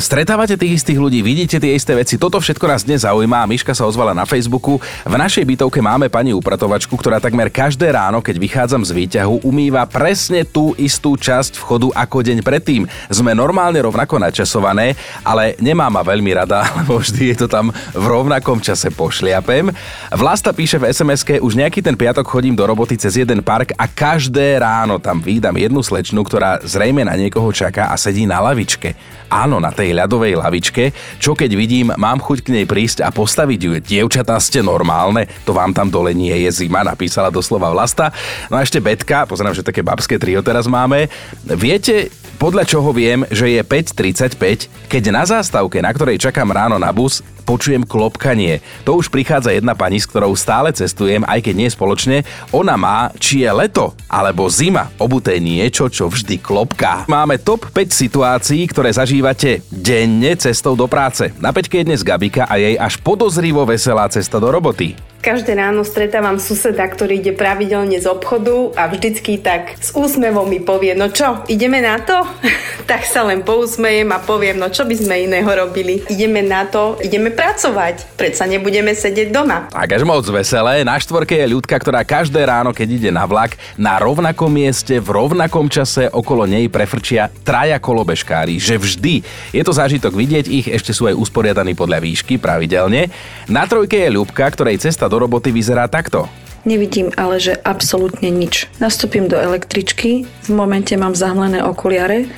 stretávate 0.03 0.59
tých 0.59 0.83
istých 0.83 0.99
ľudí, 0.99 1.23
vidíte 1.23 1.63
tie 1.63 1.77
isté 1.77 1.95
veci, 1.95 2.19
toto 2.19 2.43
všetko 2.43 2.65
nás 2.67 2.83
dnes 2.83 3.07
zaujíma 3.07 3.45
a 3.45 3.51
Miška 3.51 3.75
sa 3.77 3.87
ozvala 3.87 4.17
na 4.17 4.27
Facebooku. 4.27 4.79
V 5.07 5.15
našej 5.15 5.45
bytovke 5.47 5.79
máme 5.79 6.11
pani 6.11 6.35
upratovačku, 6.35 6.95
ktorá 6.99 7.23
takmer 7.23 7.51
každé 7.51 7.95
ráno, 7.95 8.25
keď 8.25 8.37
vychádzam 8.39 8.83
z 8.83 8.91
výťahu, 8.95 9.45
umýva 9.47 9.82
presne 9.87 10.47
tú 10.47 10.73
istú 10.79 11.15
časť 11.19 11.59
vchodu 11.59 11.93
ako 11.95 12.23
deň 12.25 12.39
predtým 12.43 12.85
sme 13.09 13.37
normálne 13.37 13.79
rovnako 13.83 14.19
načasované, 14.19 14.95
ale 15.23 15.55
nemá 15.59 15.89
ma 15.89 16.03
veľmi 16.05 16.31
rada, 16.35 16.67
lebo 16.83 16.99
vždy 16.99 17.35
je 17.35 17.37
to 17.45 17.47
tam 17.49 17.71
v 17.75 18.05
rovnakom 18.05 18.59
čase 18.59 18.91
pošliapem. 18.93 19.71
Vlasta 20.13 20.51
píše 20.53 20.79
v 20.79 20.91
sms 20.91 21.43
už 21.43 21.53
nejaký 21.59 21.81
ten 21.83 21.95
piatok 21.95 22.27
chodím 22.27 22.55
do 22.59 22.67
roboty 22.67 22.99
cez 22.99 23.19
jeden 23.19 23.43
park 23.43 23.75
a 23.79 23.87
každé 23.87 24.59
ráno 24.61 24.99
tam 24.99 25.19
vydám 25.23 25.57
jednu 25.59 25.81
slečnu, 25.83 26.23
ktorá 26.25 26.63
zrejme 26.63 27.07
na 27.07 27.19
niekoho 27.19 27.51
čaká 27.51 27.91
a 27.91 27.97
sedí 27.97 28.27
na 28.27 28.43
lavičke. 28.43 28.95
Áno, 29.33 29.57
na 29.57 29.73
tej 29.73 29.97
ľadovej 29.97 30.37
lavičke, 30.37 30.93
čo 31.17 31.33
keď 31.33 31.51
vidím, 31.57 31.89
mám 31.97 32.21
chuť 32.21 32.45
k 32.45 32.53
nej 32.53 32.67
prísť 32.69 33.01
a 33.01 33.09
postaviť 33.09 33.61
ju. 33.65 33.73
Dievčatá 33.81 34.37
ste 34.37 34.61
normálne, 34.61 35.25
to 35.49 35.57
vám 35.57 35.73
tam 35.73 35.89
dole 35.89 36.13
nie 36.13 36.37
je 36.45 36.53
zima, 36.53 36.85
napísala 36.85 37.33
doslova 37.33 37.73
Vlasta. 37.73 38.13
No 38.53 38.61
a 38.61 38.65
ešte 38.65 38.85
Betka, 38.85 39.25
pozerám, 39.25 39.57
že 39.57 39.65
také 39.73 39.81
babské 39.81 40.21
trio 40.21 40.45
teraz 40.45 40.69
máme. 40.69 41.09
Viete, 41.49 42.13
podľa 42.37 42.69
čoho 42.69 42.93
viem, 42.93 43.25
že 43.33 43.49
je 43.49 43.65
5.35, 43.65 44.69
keď 44.93 45.03
na 45.09 45.25
zástavke, 45.25 45.81
na 45.81 45.89
ktorej 45.89 46.21
čakám 46.21 46.53
ráno 46.53 46.77
na 46.77 46.93
bus, 46.93 47.25
počujem 47.49 47.89
klopkanie. 47.89 48.61
To 48.85 49.01
už 49.01 49.09
prichádza 49.09 49.57
jedna 49.57 49.73
pani, 49.73 49.97
s 49.97 50.05
ktorou 50.05 50.37
stále 50.37 50.75
cestujem, 50.77 51.25
aj 51.25 51.41
keď 51.41 51.55
nie 51.57 51.69
spoločne. 51.73 52.17
Ona 52.53 52.77
má, 52.77 53.09
či 53.17 53.47
je 53.47 53.51
leto 53.51 53.97
alebo 54.11 54.51
zima, 54.53 54.93
obuté 55.01 55.41
niečo, 55.41 55.89
čo 55.89 56.13
vždy 56.13 56.37
klopká. 56.43 57.09
Máme 57.09 57.41
top 57.41 57.71
5 57.71 57.95
situácií, 57.95 58.69
ktoré 58.69 58.93
zažívate 58.93 59.65
denne 59.73 60.37
cestou 60.37 60.77
do 60.77 60.85
práce. 60.85 61.33
Na 61.41 61.55
5 61.55 61.71
je 61.71 61.87
dnes 61.89 62.05
Gabika 62.05 62.45
a 62.45 62.61
jej 62.61 62.75
až 62.77 63.01
podozrivo 63.01 63.65
veselá 63.65 64.11
cesta 64.13 64.37
do 64.37 64.51
roboty. 64.51 65.12
Každé 65.23 65.55
ráno 65.55 65.87
stretávam 65.87 66.35
suseda, 66.43 66.83
ktorý 66.83 67.23
ide 67.23 67.31
pravidelne 67.31 67.95
z 67.95 68.11
obchodu 68.11 68.75
a 68.75 68.91
vždycky 68.91 69.39
tak 69.39 69.79
s 69.79 69.95
úsmevom 69.95 70.51
mi 70.51 70.59
povie, 70.59 70.99
no 70.99 71.15
čo, 71.15 71.47
ideme 71.47 71.79
na 71.79 72.03
to? 72.03 72.27
tak 72.91 73.07
sa 73.07 73.23
len 73.23 73.47
pousmejem 73.47 74.11
a 74.11 74.19
poviem, 74.19 74.59
no 74.59 74.67
čo 74.67 74.83
by 74.83 74.99
sme 74.99 75.31
iného 75.31 75.47
robili? 75.47 76.03
Ideme 76.11 76.43
na 76.43 76.67
to, 76.67 76.99
ideme 76.99 77.31
pracovať, 77.31 78.19
predsa 78.19 78.51
nebudeme 78.51 78.99
sedieť 78.99 79.31
doma. 79.31 79.71
Tak 79.71 79.95
až 79.95 80.03
moc 80.03 80.27
veselé, 80.27 80.83
na 80.83 80.99
štvorke 80.99 81.39
je 81.39 81.55
ľudka, 81.55 81.79
ktorá 81.79 82.03
každé 82.03 82.43
ráno, 82.43 82.75
keď 82.75 82.89
ide 82.91 83.11
na 83.15 83.23
vlak, 83.23 83.55
na 83.79 84.03
rovnakom 84.03 84.51
mieste, 84.51 84.99
v 84.99 85.07
rovnakom 85.07 85.71
čase 85.71 86.11
okolo 86.11 86.51
nej 86.51 86.67
prefrčia 86.67 87.31
traja 87.47 87.79
kolobežkári, 87.79 88.59
že 88.59 88.75
vždy. 88.75 89.23
Je 89.55 89.63
to 89.63 89.71
zážitok 89.71 90.19
vidieť 90.19 90.51
ich, 90.51 90.67
ešte 90.67 90.91
sú 90.91 91.07
aj 91.07 91.15
usporiadaní 91.15 91.79
podľa 91.79 92.03
výšky 92.03 92.43
pravidelne. 92.43 93.07
Na 93.47 93.71
trojke 93.71 94.03
je 94.03 94.11
Ľubka, 94.11 94.51
ktorej 94.51 94.83
cesta 94.83 95.12
do 95.13 95.21
roboty 95.21 95.53
vyzerá 95.53 95.85
takto. 95.93 96.25
Nevidím 96.65 97.13
ale, 97.21 97.37
že 97.43 97.59
absolútne 97.59 98.33
nič. 98.33 98.71
Nastúpim 98.81 99.29
do 99.29 99.37
električky, 99.37 100.25
v 100.25 100.51
momente 100.55 100.97
mám 100.97 101.13
zahmlené 101.13 101.61
okuliare 101.61 102.31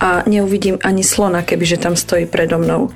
a 0.00 0.22
neuvidím 0.26 0.78
ani 0.82 1.02
slona, 1.02 1.42
kebyže 1.42 1.76
tam 1.82 1.98
stojí 1.98 2.26
predo 2.26 2.58
mnou. 2.58 2.90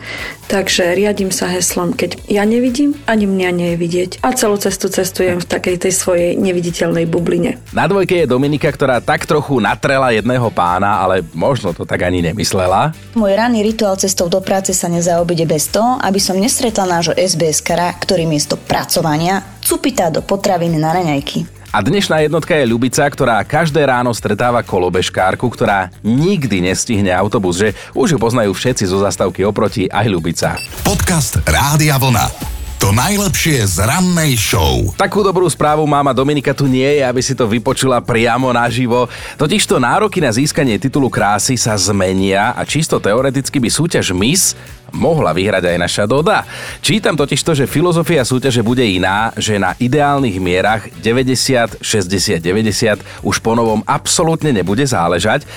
Takže 0.47 0.95
riadím 0.95 1.33
sa 1.33 1.49
heslom, 1.49 1.97
keď 1.97 2.29
ja 2.29 2.45
nevidím, 2.45 2.93
ani 3.09 3.25
mňa 3.25 3.49
nie 3.51 3.69
je 3.75 3.77
vidieť. 3.81 4.11
A 4.21 4.37
celú 4.37 4.61
cestu 4.61 4.93
cestujem 4.93 5.41
v 5.41 5.49
takej 5.49 5.89
tej 5.89 5.93
svojej 5.97 6.31
neviditeľnej 6.37 7.09
bubline. 7.09 7.57
Na 7.73 7.89
dvojke 7.89 8.21
je 8.23 8.29
Dominika, 8.29 8.69
ktorá 8.69 9.01
tak 9.01 9.25
trochu 9.25 9.57
natrela 9.59 10.13
jedného 10.13 10.53
pána, 10.53 11.01
ale 11.01 11.25
možno 11.33 11.73
to 11.73 11.89
tak 11.89 12.05
ani 12.05 12.21
nemyslela. 12.21 12.93
Môj 13.17 13.33
ranný 13.33 13.65
rituál 13.65 13.97
cestou 13.97 14.29
do 14.29 14.45
práce 14.45 14.77
sa 14.77 14.93
nezaobide 14.93 15.49
bez 15.49 15.73
toho, 15.73 15.97
aby 16.05 16.21
som 16.21 16.37
nestretla 16.37 16.85
nášho 16.85 17.17
SBS 17.17 17.65
kara, 17.65 17.89
ktorý 17.97 18.29
miesto 18.29 18.61
pracovania 18.61 19.41
cupitá 19.65 20.13
do 20.13 20.21
potraviny 20.21 20.77
na 20.77 20.93
raňajky. 20.93 21.62
A 21.73 21.81
dnešná 21.81 22.21
jednotka 22.21 22.53
je 22.53 22.69
Ľubica, 22.69 23.01
ktorá 23.09 23.41
každé 23.49 23.81
ráno 23.89 24.13
stretáva 24.13 24.61
kolobežkárku, 24.61 25.49
ktorá 25.49 25.89
nikdy 26.05 26.61
nestihne 26.61 27.09
autobus, 27.17 27.65
že 27.65 27.73
už 27.97 28.13
ju 28.13 28.19
poznajú 28.21 28.53
všetci 28.53 28.85
zo 28.85 29.01
zastávky 29.01 29.41
oproti 29.49 29.89
aj 29.89 30.05
Ľubica. 30.05 30.61
Podcast 30.85 31.41
Rádia 31.49 31.97
Vlna. 31.97 32.29
To 32.77 32.93
najlepšie 32.93 33.65
z 33.65 33.89
rannej 33.89 34.37
show. 34.37 34.93
Takú 35.01 35.25
dobrú 35.25 35.49
správu 35.49 35.89
máma 35.89 36.13
Dominika 36.13 36.53
tu 36.53 36.69
nie 36.69 36.99
je, 36.99 37.09
aby 37.09 37.25
si 37.25 37.33
to 37.33 37.49
vypočula 37.49 38.05
priamo 38.05 38.53
naživo. 38.53 39.09
Totižto 39.41 39.81
nároky 39.81 40.21
na 40.21 40.29
získanie 40.29 40.77
titulu 40.77 41.09
krásy 41.09 41.57
sa 41.57 41.73
zmenia 41.73 42.53
a 42.53 42.69
čisto 42.69 43.01
teoreticky 43.01 43.57
by 43.57 43.71
súťaž 43.73 44.13
Miss 44.13 44.53
mohla 44.93 45.33
vyhrať 45.33 45.73
aj 45.73 45.79
naša 45.81 46.05
Doda. 46.05 46.45
Čítam 46.85 47.17
totiž 47.17 47.41
to, 47.41 47.53
že 47.57 47.71
filozofia 47.71 48.23
súťaže 48.23 48.61
bude 48.61 48.85
iná, 48.85 49.33
že 49.35 49.57
na 49.57 49.73
ideálnych 49.81 50.37
mierach 50.39 50.87
90, 51.01 51.81
60, 51.81 52.39
90 52.39 53.25
už 53.25 53.37
po 53.41 53.57
novom 53.57 53.81
absolútne 53.89 54.53
nebude 54.53 54.85
záležať. 54.85 55.49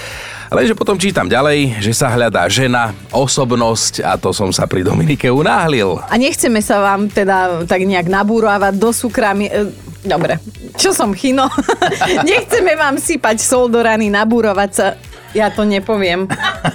Lenže 0.55 0.77
potom 0.77 0.95
čítam 0.95 1.25
ďalej, 1.25 1.81
že 1.81 1.91
sa 1.91 2.07
hľadá 2.13 2.45
žena, 2.47 2.93
osobnosť 3.09 4.05
a 4.05 4.15
to 4.15 4.29
som 4.31 4.53
sa 4.53 4.69
pri 4.69 4.85
Dominike 4.85 5.27
unáhlil. 5.27 5.97
A 6.05 6.15
nechceme 6.15 6.61
sa 6.61 6.79
vám 6.79 7.09
teda 7.09 7.65
tak 7.65 7.83
nejak 7.83 8.07
nabúrovať 8.07 8.73
do 8.77 8.93
súkramy. 8.93 9.49
E, 9.49 9.73
dobre, 10.05 10.37
čo 10.77 10.93
som 10.93 11.11
chino? 11.17 11.49
Nechceme 12.29 12.77
vám 12.77 13.01
sypať 13.01 13.41
sol 13.41 13.67
do 13.67 13.81
rany, 13.81 14.13
nabúrovať 14.13 14.71
sa. 14.71 14.87
Ja 15.35 15.51
to 15.51 15.67
nepoviem. 15.67 16.29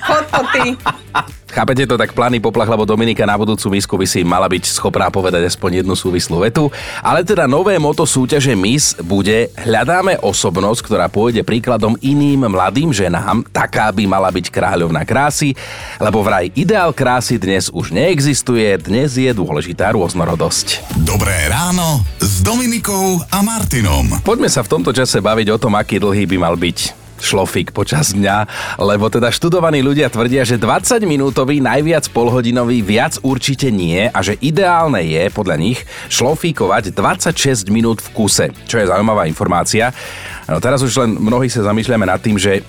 Chod 0.05 0.29
ty. 0.53 0.77
Chápete 1.51 1.83
to 1.83 1.99
tak 1.99 2.15
planý 2.15 2.39
poplach, 2.39 2.71
lebo 2.71 2.87
Dominika 2.87 3.27
na 3.27 3.35
budúcu 3.35 3.75
misku 3.75 3.95
by 3.99 4.07
si 4.07 4.23
mala 4.23 4.47
byť 4.47 4.71
schopná 4.71 5.11
povedať 5.11 5.51
aspoň 5.51 5.83
jednu 5.83 5.99
súvislú 5.99 6.47
vetu. 6.47 6.71
Ale 7.03 7.27
teda 7.27 7.51
nové 7.51 7.75
moto 7.83 8.07
súťaže 8.07 8.55
Miss 8.55 8.95
bude 9.03 9.51
Hľadáme 9.59 10.23
osobnosť, 10.23 10.81
ktorá 10.87 11.11
pôjde 11.11 11.43
príkladom 11.43 11.99
iným 11.99 12.47
mladým 12.47 12.95
ženám, 12.95 13.43
taká 13.51 13.91
by 13.91 14.07
mala 14.07 14.31
byť 14.31 14.47
kráľovná 14.47 15.03
krásy, 15.03 15.59
lebo 15.99 16.23
vraj 16.23 16.55
ideál 16.55 16.95
krásy 16.95 17.35
dnes 17.35 17.67
už 17.67 17.91
neexistuje, 17.91 18.79
dnes 18.79 19.19
je 19.19 19.31
dôležitá 19.35 19.91
rôznorodosť. 19.91 20.95
Dobré 21.03 21.51
ráno 21.51 22.07
s 22.23 22.47
Dominikou 22.47 23.19
a 23.27 23.43
Martinom. 23.43 24.23
Poďme 24.23 24.47
sa 24.47 24.63
v 24.63 24.71
tomto 24.79 24.95
čase 24.95 25.19
baviť 25.19 25.51
o 25.51 25.59
tom, 25.59 25.75
aký 25.75 25.99
dlhý 25.99 26.31
by 26.31 26.37
mal 26.39 26.55
byť 26.55 27.00
šlofik 27.21 27.71
počas 27.71 28.13
dňa, 28.17 28.49
lebo 28.81 29.07
teda 29.13 29.31
študovaní 29.31 29.85
ľudia 29.85 30.09
tvrdia, 30.11 30.43
že 30.43 30.59
20 30.59 31.05
minútový, 31.07 31.63
najviac 31.63 32.09
polhodinový, 32.11 32.83
viac 32.83 33.21
určite 33.23 33.69
nie 33.69 34.09
a 34.09 34.19
že 34.25 34.41
ideálne 34.41 35.05
je 35.05 35.29
podľa 35.31 35.57
nich 35.61 35.79
šlofíkovať 36.11 36.97
26 36.97 37.69
minút 37.71 38.03
v 38.03 38.09
kuse, 38.17 38.47
čo 38.67 38.81
je 38.81 38.89
zaujímavá 38.89 39.29
informácia. 39.29 39.93
No 40.49 40.59
teraz 40.59 40.83
už 40.83 40.93
len 41.07 41.11
mnohí 41.17 41.47
sa 41.47 41.63
zamýšľame 41.63 42.09
nad 42.09 42.19
tým, 42.19 42.41
že 42.41 42.65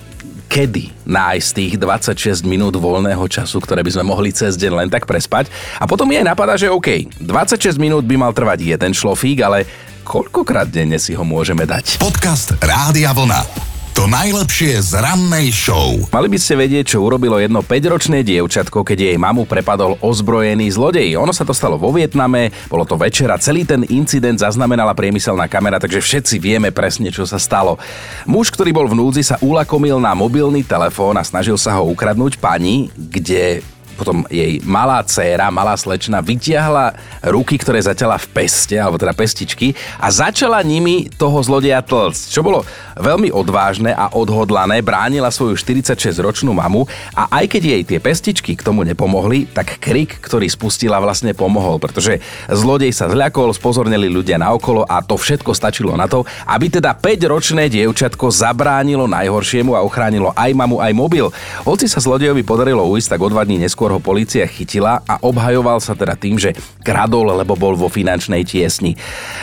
kedy 0.52 1.08
nájsť 1.08 1.48
tých 1.56 1.72
26 1.80 2.44
minút 2.44 2.76
voľného 2.76 3.24
času, 3.24 3.56
ktoré 3.56 3.80
by 3.80 3.88
sme 3.96 4.04
mohli 4.04 4.36
cez 4.36 4.60
deň 4.60 4.84
len 4.84 4.88
tak 4.92 5.08
prespať. 5.08 5.48
A 5.80 5.88
potom 5.88 6.04
je 6.12 6.20
napadá, 6.20 6.60
že 6.60 6.68
OK, 6.68 7.08
26 7.24 7.80
minút 7.80 8.04
by 8.04 8.20
mal 8.20 8.36
trvať 8.36 8.60
jeden 8.60 8.92
šlofík, 8.92 9.40
ale 9.40 9.64
koľkokrát 10.04 10.68
denne 10.68 11.00
si 11.00 11.16
ho 11.16 11.24
môžeme 11.24 11.64
dať? 11.64 11.96
Podcast 11.96 12.52
Rádia 12.60 13.16
Vlna. 13.16 13.71
To 13.92 14.08
najlepšie 14.08 14.80
z 14.80 15.04
rannej 15.04 15.52
show. 15.52 15.92
Mali 16.08 16.32
by 16.32 16.40
ste 16.40 16.56
vedieť, 16.56 16.96
čo 16.96 17.04
urobilo 17.04 17.36
jedno 17.36 17.60
5-ročné 17.60 18.24
dievčatko, 18.24 18.80
keď 18.88 19.12
jej 19.12 19.16
mamu 19.20 19.44
prepadol 19.44 20.00
ozbrojený 20.00 20.72
zlodej. 20.72 21.12
Ono 21.20 21.28
sa 21.28 21.44
to 21.44 21.52
stalo 21.52 21.76
vo 21.76 21.92
Vietname, 21.92 22.48
bolo 22.72 22.88
to 22.88 22.96
večera, 22.96 23.36
celý 23.36 23.68
ten 23.68 23.84
incident 23.92 24.40
zaznamenala 24.40 24.96
priemyselná 24.96 25.44
kamera, 25.44 25.76
takže 25.76 26.00
všetci 26.00 26.40
vieme 26.40 26.72
presne, 26.72 27.12
čo 27.12 27.28
sa 27.28 27.36
stalo. 27.36 27.76
Muž, 28.24 28.48
ktorý 28.48 28.72
bol 28.72 28.88
v 28.88 28.96
núdzi, 28.96 29.28
sa 29.28 29.36
ulakomil 29.44 30.00
na 30.00 30.16
mobilný 30.16 30.64
telefón 30.64 31.20
a 31.20 31.28
snažil 31.28 31.60
sa 31.60 31.76
ho 31.76 31.84
ukradnúť 31.92 32.40
pani, 32.40 32.88
kde 32.96 33.60
potom 33.94 34.24
jej 34.32 34.58
malá 34.64 35.04
dcéra, 35.04 35.52
malá 35.52 35.76
slečna 35.76 36.24
vytiahla 36.24 36.96
ruky, 37.28 37.56
ktoré 37.60 37.80
zaťala 37.82 38.18
v 38.18 38.26
peste, 38.32 38.76
alebo 38.78 39.00
teda 39.00 39.16
pestičky 39.16 39.74
a 39.98 40.12
začala 40.12 40.60
nimi 40.62 41.08
toho 41.08 41.40
zlodeja 41.42 41.82
tlcť, 41.82 42.22
čo 42.30 42.40
bolo 42.44 42.62
veľmi 42.98 43.32
odvážne 43.32 43.90
a 43.92 44.12
odhodlané, 44.12 44.84
bránila 44.84 45.32
svoju 45.32 45.56
46-ročnú 45.56 46.52
mamu 46.52 46.84
a 47.16 47.28
aj 47.40 47.56
keď 47.56 47.62
jej 47.62 47.82
tie 47.82 47.98
pestičky 47.98 48.52
k 48.54 48.62
tomu 48.62 48.84
nepomohli, 48.86 49.48
tak 49.48 49.80
krik, 49.80 50.20
ktorý 50.20 50.46
spustila 50.46 51.00
vlastne 51.02 51.32
pomohol, 51.32 51.80
pretože 51.82 52.22
zlodej 52.52 52.92
sa 52.92 53.08
zľakol, 53.08 53.50
spozornili 53.56 54.12
ľudia 54.12 54.38
naokolo 54.38 54.86
a 54.86 55.00
to 55.02 55.18
všetko 55.18 55.50
stačilo 55.56 55.96
na 55.96 56.06
to, 56.06 56.22
aby 56.46 56.68
teda 56.68 56.94
5-ročné 56.94 57.72
dievčatko 57.72 58.30
zabránilo 58.30 59.10
najhoršiemu 59.10 59.74
a 59.74 59.82
ochránilo 59.82 60.30
aj 60.36 60.50
mamu, 60.54 60.78
aj 60.78 60.92
mobil. 60.94 61.26
Hoci 61.66 61.90
sa 61.90 61.98
zlodejovi 61.98 62.46
podarilo 62.46 62.86
ujsť, 62.86 63.16
tak 63.16 63.20
o 63.24 63.28
dva 63.32 63.42
dní 63.42 63.58
neskôr 63.58 63.81
ho 63.90 63.98
policia 63.98 64.46
chytila 64.46 65.02
a 65.02 65.18
obhajoval 65.18 65.82
sa 65.82 65.98
teda 65.98 66.14
tým, 66.14 66.38
že 66.38 66.54
kradol, 66.86 67.34
lebo 67.34 67.58
bol 67.58 67.74
vo 67.74 67.90
finančnej 67.90 68.46
tiesni. 68.46 68.94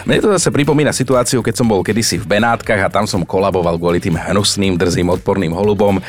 Mne 0.08 0.24
to 0.24 0.30
zase 0.40 0.54
pripomína 0.54 0.96
situáciu, 0.96 1.44
keď 1.44 1.60
som 1.60 1.68
bol 1.68 1.84
kedysi 1.84 2.16
v 2.22 2.40
Benátkach 2.40 2.80
a 2.80 2.94
tam 2.94 3.04
som 3.04 3.28
kolaboval 3.28 3.76
kvôli 3.76 4.00
tým 4.00 4.16
hnusným, 4.16 4.80
drzým, 4.80 5.10
odporným 5.12 5.52
holubom. 5.52 6.00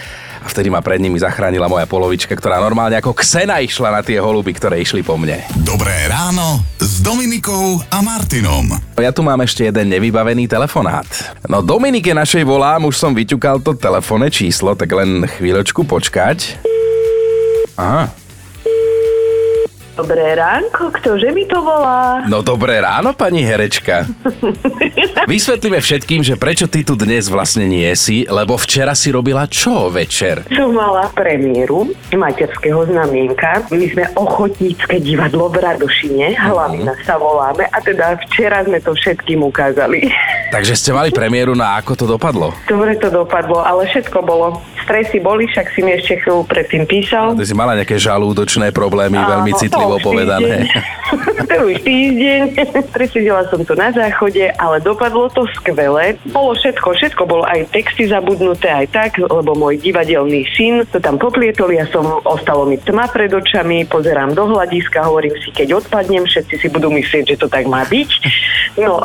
a 0.41 0.47
vtedy 0.49 0.73
ma 0.73 0.81
pred 0.81 1.01
nimi 1.01 1.21
zachránila 1.21 1.69
moja 1.69 1.85
polovička, 1.85 2.33
ktorá 2.33 2.57
normálne 2.65 2.97
ako 2.97 3.13
ksena 3.13 3.61
išla 3.61 3.93
na 3.93 4.01
tie 4.01 4.17
holuby, 4.17 4.57
ktoré 4.57 4.81
išli 4.81 5.05
po 5.05 5.21
mne. 5.21 5.45
Dobré 5.61 6.09
ráno 6.09 6.65
s 6.81 7.05
Dominikou 7.05 7.85
a 7.93 8.01
Martinom. 8.01 8.73
Ja 8.97 9.13
tu 9.13 9.21
mám 9.21 9.45
ešte 9.45 9.69
jeden 9.69 9.93
nevybavený 9.93 10.49
telefonát. 10.49 11.07
No 11.45 11.61
Dominike 11.61 12.17
našej 12.17 12.45
volám, 12.49 12.89
už 12.89 12.97
som 12.97 13.13
vyťukal 13.13 13.61
to 13.61 13.77
telefónne 13.77 14.33
číslo, 14.33 14.73
tak 14.73 14.89
len 14.97 15.29
chvíľočku 15.29 15.85
počkať. 15.85 16.70
Aha, 17.81 18.13
Dobré 20.01 20.33
ránko, 20.33 20.89
ktože 20.97 21.29
mi 21.29 21.45
to 21.45 21.61
volá? 21.61 22.25
no 22.25 22.41
dobré 22.41 22.81
ráno, 22.81 23.13
pani 23.13 23.45
herečka. 23.45 24.09
Vysvetlíme 25.29 25.77
všetkým, 25.77 26.25
že 26.25 26.41
prečo 26.41 26.65
ty 26.65 26.81
tu 26.81 26.97
dnes 26.97 27.29
vlastne 27.29 27.69
nie 27.69 27.93
si, 27.93 28.25
lebo 28.25 28.57
včera 28.57 28.97
si 28.97 29.13
robila 29.13 29.45
čo 29.45 29.93
večer? 29.93 30.49
Som 30.57 30.73
mala 30.73 31.05
premiéru 31.13 31.93
materského 32.17 32.89
znamienka. 32.89 33.69
My 33.69 33.87
sme 33.93 34.09
ochotnícke 34.17 35.05
divadlo 35.05 35.53
v 35.53 35.69
Radošine, 35.69 36.33
hlavne 36.33 36.97
sa 37.05 37.21
voláme 37.21 37.69
a 37.69 37.79
teda 37.85 38.17
včera 38.25 38.65
sme 38.65 38.81
to 38.81 38.97
všetkým 38.97 39.45
ukázali. 39.45 40.09
Takže 40.49 40.81
ste 40.81 40.91
mali 40.97 41.13
premiéru 41.13 41.53
na 41.53 41.77
ako 41.77 41.93
to 41.93 42.05
dopadlo? 42.09 42.57
Dobre 42.65 42.97
to 42.97 43.13
dopadlo, 43.13 43.61
ale 43.61 43.85
všetko 43.85 44.19
bolo. 44.25 44.65
Stresy 44.85 45.19
boli, 45.23 45.47
však 45.47 45.67
si 45.73 45.81
mi 45.81 45.97
ešte 45.97 46.21
chvíľu 46.25 46.45
predtým 46.49 46.85
písal. 46.85 47.37
Ty 47.37 47.47
si 47.47 47.57
mala 47.57 47.79
nejaké 47.79 47.97
žalúdočné 47.97 48.75
problémy, 48.75 49.17
veľmi 49.17 49.53
Áno, 49.55 49.61
citlivo 49.61 49.97
to 49.97 50.03
už 50.03 50.07
povedané. 50.07 50.67
to 51.51 51.57
už 51.71 51.79
týždeň. 51.85 52.41
Presedela 52.91 53.43
som 53.49 53.63
to 53.63 53.75
na 53.79 53.91
záchode, 53.95 54.51
ale 54.59 54.77
dopadlo 54.83 55.31
to 55.31 55.47
skvele. 55.59 56.19
Bolo 56.31 56.57
všetko, 56.57 56.89
všetko 56.97 57.23
bolo 57.25 57.45
aj 57.47 57.71
texty 57.71 58.09
zabudnuté, 58.11 58.69
aj 58.71 58.87
tak, 58.91 59.11
lebo 59.21 59.55
môj 59.55 59.79
divadelný 59.81 60.47
syn 60.55 60.83
to 60.91 60.99
tam 60.99 61.17
poplietol, 61.21 61.71
ja 61.71 61.87
som, 61.89 62.21
ostalo 62.27 62.67
mi 62.67 62.81
tma 62.81 63.07
pred 63.11 63.31
očami, 63.31 63.87
pozerám 63.87 64.35
do 64.35 64.49
hľadiska, 64.51 65.07
hovorím 65.07 65.37
si, 65.39 65.55
keď 65.55 65.83
odpadnem, 65.83 66.27
všetci 66.27 66.55
si 66.59 66.67
budú 66.73 66.91
myslieť, 66.91 67.35
že 67.35 67.41
to 67.41 67.47
tak 67.47 67.69
má 67.71 67.87
byť. 67.87 68.11
No, 68.81 69.03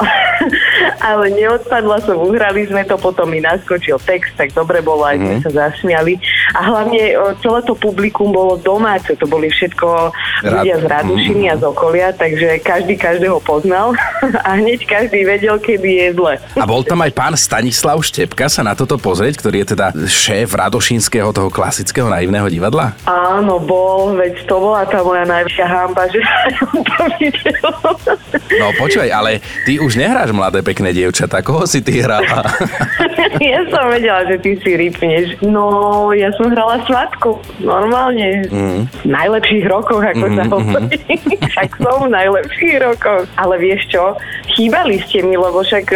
ale 0.99 1.31
neodpadla 1.33 2.01
som, 2.03 2.17
uhrali 2.19 2.67
sme 2.67 2.83
to, 2.83 2.95
potom 2.99 3.29
mi 3.31 3.39
naskočil 3.39 3.99
text, 4.03 4.33
tak 4.35 4.51
dobre 4.51 4.81
bolo, 4.81 5.05
aj 5.05 5.17
sme 5.19 5.35
sa 5.45 5.51
zasmiali. 5.69 6.17
A 6.55 6.59
hlavne 6.65 7.15
celé 7.39 7.59
to 7.63 7.73
publikum 7.77 8.31
bolo 8.33 8.57
domáce, 8.59 9.13
to 9.15 9.25
boli 9.29 9.47
všetko 9.51 10.11
ľudia 10.43 10.75
z 10.81 10.85
Radušiny 10.85 11.45
a 11.51 11.55
z 11.59 11.63
okolia, 11.63 12.09
takže 12.11 12.59
každý 12.61 12.97
každého 12.99 13.37
poznal 13.43 13.93
a 14.47 14.49
hneď 14.57 14.83
každý 14.89 15.23
vedel, 15.23 15.55
kedy 15.61 15.89
je 16.01 16.07
zle. 16.17 16.33
A 16.57 16.65
bol 16.65 16.81
tam 16.81 17.05
aj 17.05 17.11
pán 17.13 17.33
Stanislav 17.37 18.01
Štepka 18.01 18.49
sa 18.49 18.65
na 18.65 18.73
toto 18.73 18.97
pozrieť, 18.97 19.39
ktorý 19.39 19.63
je 19.63 19.67
teda 19.77 19.87
šéf 20.09 20.51
Radošinského 20.57 21.29
toho 21.29 21.49
klasického 21.53 22.09
naivného 22.09 22.49
divadla? 22.49 22.97
Áno, 23.05 23.61
bol, 23.61 24.17
veď 24.17 24.45
to 24.49 24.55
bola 24.57 24.83
tá 24.89 25.05
moja 25.05 25.23
najväčšia 25.29 25.67
hamba, 25.69 26.03
že 26.09 26.19
som 26.57 26.73
to 26.81 26.97
videl. 27.21 27.71
No 28.57 28.73
počúvaj, 28.81 29.09
ale 29.13 29.31
ty 29.63 29.77
už 29.77 29.97
nehráš 29.99 30.33
mladé 30.33 30.64
pekné 30.65 30.89
dievčatá. 30.89 31.45
Koho 31.45 31.69
si 31.69 31.85
ty 31.85 32.01
hrala? 32.01 32.41
ja 33.53 33.61
som 33.69 33.93
vedela, 33.93 34.25
že 34.25 34.41
ty 34.41 34.57
si 34.65 34.73
rypneš. 34.73 35.37
No, 35.45 36.09
ja 36.09 36.33
som 36.33 36.49
hrala 36.49 36.81
svatku, 36.89 37.37
normálne. 37.61 38.49
Mm. 38.49 38.89
V 38.89 39.05
najlepších 39.05 39.69
rokoch, 39.69 40.01
ako 40.01 40.25
sa 40.33 40.43
Mhm, 40.45 40.53
hovorí. 40.53 40.97
Však 41.53 41.69
som 41.77 42.09
v 42.09 42.09
najlepších 42.15 42.75
rokoch. 42.81 43.29
Ale 43.37 43.53
vieš 43.61 43.81
čo, 43.93 44.17
chýbali 44.55 45.03
ste 45.03 45.19
mi, 45.21 45.35
lebo 45.35 45.59
však 45.61 45.91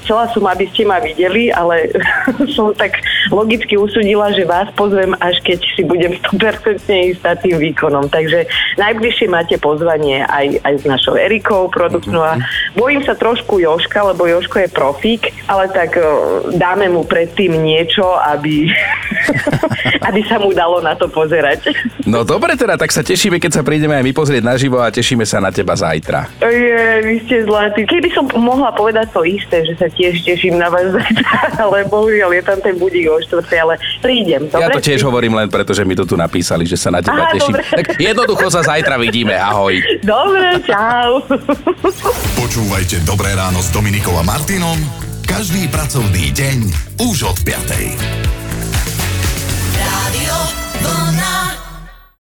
chcela 0.00 0.30
som, 0.30 0.46
aby 0.46 0.70
ste 0.70 0.86
ma 0.86 1.02
videli, 1.02 1.50
ale 1.50 1.90
som 2.54 2.70
tak 2.78 2.94
logicky 3.34 3.74
usudila, 3.74 4.30
že 4.30 4.46
vás 4.46 4.70
pozvem, 4.78 5.18
až 5.18 5.42
keď 5.42 5.58
si 5.74 5.82
budem 5.82 6.14
100% 6.30 6.86
istá 7.10 7.34
tým 7.34 7.58
výkonom. 7.58 8.06
Takže 8.06 8.46
najbližšie 8.78 9.26
máte 9.26 9.58
pozvanie 9.58 10.22
aj, 10.30 10.62
aj 10.62 10.74
s 10.78 10.84
našou 10.86 11.18
Erikou 11.18 11.66
produktnou 11.74 12.22
a 12.22 12.38
bojím 12.78 13.02
sa 13.02 13.18
trošku 13.18 13.58
Joška, 13.58 14.13
lebo 14.13 14.13
Joško 14.22 14.62
je 14.62 14.68
profík, 14.70 15.34
ale 15.50 15.66
tak 15.74 15.98
o, 15.98 16.06
dáme 16.54 16.86
mu 16.86 17.02
predtým 17.02 17.58
niečo, 17.58 18.06
aby, 18.22 18.70
aby 20.08 20.20
sa 20.30 20.38
mu 20.38 20.54
dalo 20.54 20.78
na 20.78 20.94
to 20.94 21.10
pozerať. 21.10 21.74
No 22.06 22.22
dobre 22.22 22.54
teda, 22.54 22.78
tak 22.78 22.94
sa 22.94 23.02
tešíme, 23.02 23.42
keď 23.42 23.58
sa 23.58 23.62
prídeme 23.66 23.98
aj 23.98 24.04
my 24.04 24.12
pozrieť 24.12 24.42
naživo 24.44 24.78
a 24.78 24.92
tešíme 24.92 25.24
sa 25.24 25.40
na 25.40 25.48
teba 25.48 25.72
zajtra. 25.74 26.28
Je, 26.44 26.84
vy 27.00 27.16
ste 27.24 27.48
zlatí. 27.48 27.88
Keby 27.88 28.12
som 28.12 28.28
mohla 28.36 28.68
povedať 28.76 29.08
to 29.16 29.24
isté, 29.24 29.64
že 29.64 29.74
sa 29.80 29.88
tiež 29.88 30.20
teším 30.20 30.60
na 30.60 30.68
vás 30.68 30.92
zajtra, 30.92 31.30
ale 31.64 31.88
bohužiaľ 31.88 32.30
je 32.36 32.42
tam 32.44 32.58
ten 32.60 32.76
budík 32.76 33.08
o 33.08 33.16
štvrtej, 33.24 33.58
ale 33.64 33.74
prídem. 34.04 34.44
Ja 34.52 34.68
Dobre? 34.68 34.76
to 34.76 34.84
tiež 34.84 35.00
hovorím 35.00 35.40
len 35.40 35.48
preto, 35.48 35.72
že 35.72 35.88
mi 35.88 35.96
to 35.96 36.04
tu 36.04 36.20
napísali, 36.20 36.68
že 36.68 36.76
sa 36.76 36.92
na 36.92 37.00
teba 37.00 37.24
Aha, 37.24 37.32
teším. 37.32 37.56
dobre. 37.56 37.64
Tak 37.64 37.86
jednoducho 37.96 38.46
sa 38.52 38.60
zajtra 38.60 39.00
vidíme. 39.00 39.32
Ahoj. 39.32 39.80
Dobre, 40.04 40.60
čau. 40.68 41.24
Počúvajte 42.36 43.00
Dobré 43.08 43.32
ráno 43.32 43.64
s 43.64 43.72
Dominikou 43.72 44.03
a 44.12 44.20
Martinom 44.20 44.76
každý 45.24 45.64
pracovný 45.72 46.28
deň 46.36 46.58
už 47.08 47.24
od 47.24 47.38
5. 47.40 48.43